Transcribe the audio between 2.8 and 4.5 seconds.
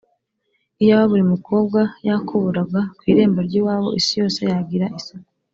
ku irembo ry’iwabo, isi yose